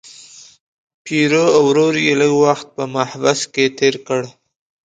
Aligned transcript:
پیرو 1.03 1.45
او 1.57 1.61
ورور 1.69 1.95
یې 2.05 2.13
لږ 2.21 2.33
وخت 2.45 2.67
په 2.75 2.83
محبس 2.95 3.39
کې 3.53 3.65
تیر 3.77 3.95
کړ. 4.07 4.21